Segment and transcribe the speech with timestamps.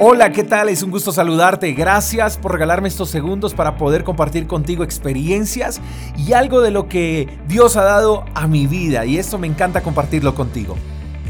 [0.00, 0.68] Hola, ¿qué tal?
[0.68, 1.72] Es un gusto saludarte.
[1.72, 5.80] Gracias por regalarme estos segundos para poder compartir contigo experiencias
[6.16, 9.82] y algo de lo que Dios ha dado a mi vida y esto me encanta
[9.82, 10.76] compartirlo contigo.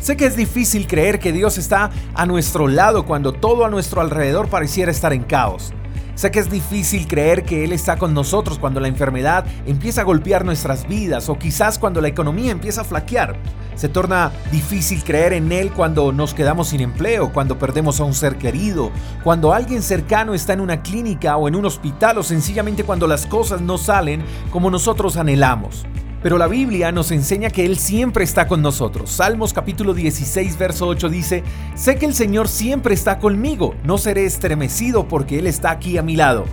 [0.03, 4.03] Sé que es difícil creer que Dios está a nuestro lado cuando todo a nuestro
[4.03, 5.73] alrededor pareciera estar en caos.
[6.19, 10.05] Sé que es difícil creer que Él está con nosotros cuando la enfermedad empieza a
[10.05, 13.37] golpear nuestras vidas o quizás cuando la economía empieza a flaquear.
[13.77, 18.15] Se torna difícil creer en Él cuando nos quedamos sin empleo, cuando perdemos a un
[18.15, 18.91] ser querido,
[19.23, 23.25] cuando alguien cercano está en una clínica o en un hospital o sencillamente cuando las
[23.25, 25.87] cosas no salen como nosotros anhelamos.
[26.23, 29.11] Pero la Biblia nos enseña que Él siempre está con nosotros.
[29.11, 31.45] Salmos capítulo 16, verso 8 dice,
[31.77, 36.03] Sé que el Señor siempre está conmigo, no seré estremecido porque Él está aquí a
[36.03, 36.45] mi lado.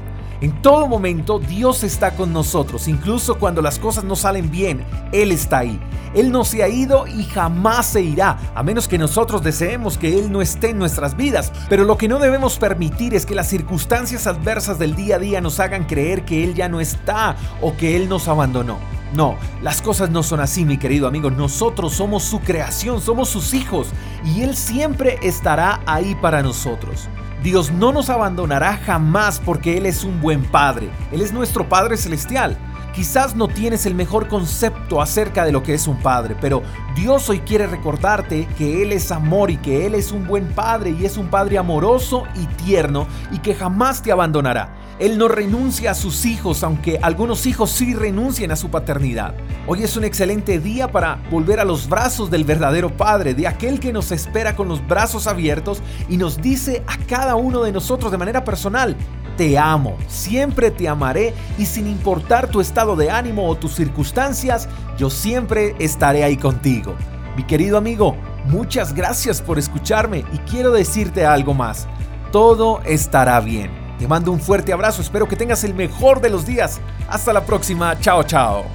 [0.42, 5.32] En todo momento Dios está con nosotros, incluso cuando las cosas no salen bien, Él
[5.32, 5.80] está ahí.
[6.14, 10.20] Él no se ha ido y jamás se irá, a menos que nosotros deseemos que
[10.20, 11.52] Él no esté en nuestras vidas.
[11.70, 15.42] Pero lo que no debemos permitir es que las circunstancias adversas del día a día
[15.42, 18.95] nos hagan creer que Él ya no está o que Él nos abandonó.
[19.14, 21.30] No, las cosas no son así, mi querido amigo.
[21.30, 23.88] Nosotros somos su creación, somos sus hijos
[24.26, 27.08] y Él siempre estará ahí para nosotros.
[27.44, 30.90] Dios no nos abandonará jamás porque Él es un buen Padre.
[31.12, 32.58] Él es nuestro Padre Celestial.
[32.96, 36.64] Quizás no tienes el mejor concepto acerca de lo que es un padre, pero
[36.96, 40.96] Dios hoy quiere recordarte que Él es amor y que Él es un buen padre
[40.98, 44.78] y es un padre amoroso y tierno y que jamás te abandonará.
[44.98, 49.36] Él no renuncia a sus hijos, aunque algunos hijos sí renuncien a su paternidad.
[49.68, 53.82] Hoy es un excelente día para volver a los brazos del verdadero Padre, de aquel
[53.82, 58.10] que nos espera con los brazos abiertos y nos dice a cada uno de nosotros
[58.10, 58.96] de manera personal,
[59.38, 64.68] te amo, siempre te amaré y sin importar tu estado de ánimo o tus circunstancias,
[64.98, 66.96] yo siempre estaré ahí contigo.
[67.36, 71.88] Mi querido amigo, muchas gracias por escucharme y quiero decirte algo más.
[72.32, 73.72] Todo estará bien.
[74.00, 76.80] Te mando un fuerte abrazo, espero que tengas el mejor de los días.
[77.08, 78.66] Hasta la próxima, chao chao.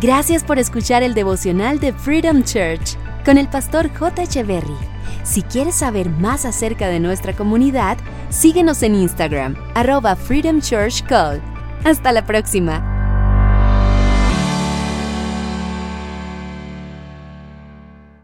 [0.00, 4.22] Gracias por escuchar el devocional de Freedom Church con el pastor J.
[4.22, 4.76] Echeverry.
[5.24, 7.96] Si quieres saber más acerca de nuestra comunidad,
[8.28, 11.40] síguenos en Instagram, arroba Freedom Church Call.
[11.84, 12.95] Hasta la próxima.